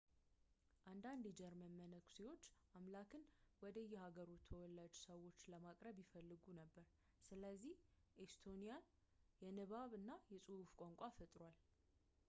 [0.91, 2.45] አንዳንድ የጀርመን መነኩሴዎች
[2.77, 3.23] አምላክን
[3.63, 6.87] ወደ የሃገሩ ተወላጅ ሰዎች ለማቅረብ ይፈልጉ ነበር
[7.27, 7.77] ስለዚህ
[8.27, 8.83] ኤስቶኒያዊ
[9.45, 11.43] የንባብ እና የፅሑፍ ቋንቋ ፈጥሩ